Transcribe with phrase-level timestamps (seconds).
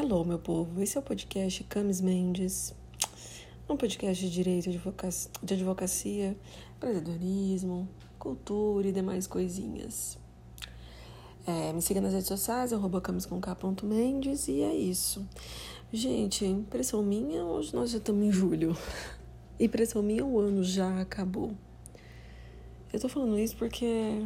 [0.00, 0.80] Hello, meu povo.
[0.80, 2.72] Esse é o podcast Camis Mendes,
[3.68, 6.36] um podcast de direito, de advocacia,
[6.76, 10.16] empreendedorismo, cultura e demais coisinhas.
[11.44, 13.02] É, me siga nas redes sociais, arroba
[14.46, 15.28] e é isso.
[15.92, 18.76] Gente, impressão minha, hoje nós já estamos em julho.
[19.58, 21.50] Impressão minha, o ano já acabou.
[22.92, 24.24] Eu tô falando isso porque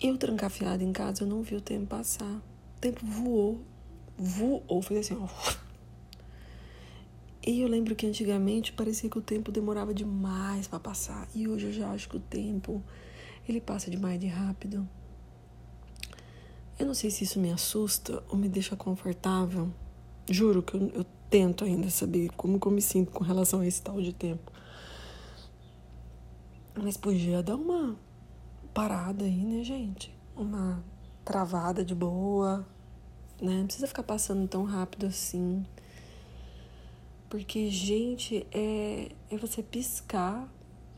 [0.00, 2.40] eu trancafiada em casa, eu não vi o tempo passar.
[2.78, 3.60] O tempo voou,
[4.16, 5.28] voou, fez assim, ó.
[7.44, 11.28] E eu lembro que antigamente parecia que o tempo demorava demais para passar.
[11.34, 12.80] E hoje eu já acho que o tempo,
[13.48, 14.88] ele passa demais de rápido.
[16.78, 19.72] Eu não sei se isso me assusta ou me deixa confortável.
[20.30, 23.66] Juro que eu, eu tento ainda saber como que eu me sinto com relação a
[23.66, 24.52] esse tal de tempo.
[26.80, 27.96] Mas podia dar uma
[28.72, 30.16] parada aí, né, gente?
[30.36, 30.80] Uma
[31.24, 32.66] travada de boa,
[33.40, 33.58] né?
[33.58, 35.64] Não precisa ficar passando tão rápido assim.
[37.28, 40.48] Porque, gente, é, é você piscar,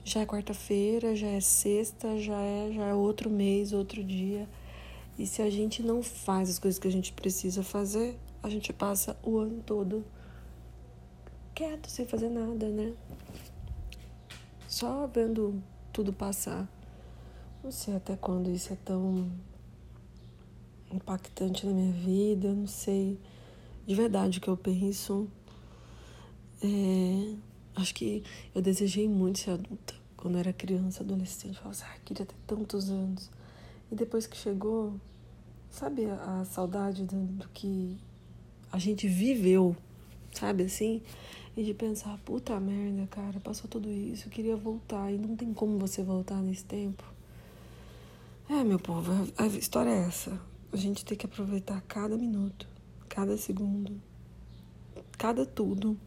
[0.05, 4.49] já é quarta-feira, já é sexta, já é, já é outro mês, outro dia.
[5.19, 8.73] E se a gente não faz as coisas que a gente precisa fazer, a gente
[8.73, 10.05] passa o ano todo
[11.55, 12.95] quieto, sem fazer nada, né?
[14.67, 15.63] Só vendo
[15.93, 16.67] tudo passar.
[17.63, 19.31] Não sei até quando isso é tão
[20.93, 23.19] impactante na minha vida, não sei
[23.87, 25.29] de verdade o que eu penso.
[26.63, 27.35] É,
[27.75, 28.23] acho que
[28.55, 29.95] eu desejei muito ser adulta.
[30.17, 33.31] Quando eu era criança, adolescente, eu falava assim, ah, queria ter tantos anos.
[33.91, 34.95] E depois que chegou,
[35.71, 37.99] sabe a, a saudade do, do, que
[38.71, 39.75] a gente viveu,
[40.33, 41.03] sabe assim?
[41.57, 45.11] E de pensar, puta merda, cara, passou tudo isso, eu queria voltar.
[45.11, 47.03] E não tem como você voltar nesse tempo.
[48.49, 50.41] É, meu povo, a história é essa.
[50.73, 52.69] A gente tem que aproveitar cada minuto,
[53.09, 54.01] cada segundo,
[55.19, 55.99] cada tudo.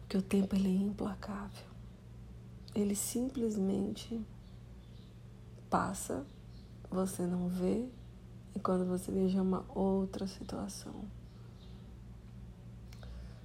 [0.00, 1.66] Porque o tempo ele é implacável.
[2.74, 4.20] Ele simplesmente
[5.68, 6.26] passa,
[6.90, 7.86] você não vê,
[8.54, 11.04] e quando você vê já é uma outra situação.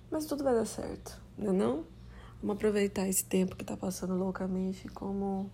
[0.10, 1.86] Mas tudo vai dar certo, não é não?
[2.42, 5.50] Vamos aproveitar esse tempo que tá passando loucamente como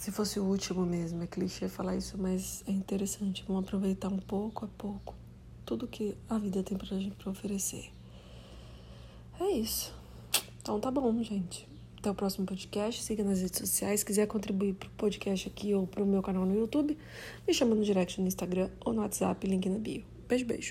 [0.00, 1.22] se fosse o último mesmo.
[1.22, 3.44] É clichê falar isso, mas é interessante.
[3.46, 5.14] Vamos aproveitar um pouco a pouco
[5.66, 7.92] tudo que a vida tem pra gente pra oferecer.
[9.38, 9.94] É isso.
[10.62, 11.68] Então tá bom, gente.
[11.98, 13.02] Até o próximo podcast.
[13.02, 14.00] Siga nas redes sociais.
[14.00, 16.96] Se quiser contribuir pro podcast aqui ou pro meu canal no YouTube,
[17.46, 20.02] me chama no direct no Instagram ou no WhatsApp, link na bio.
[20.26, 20.68] Beijo, beijo.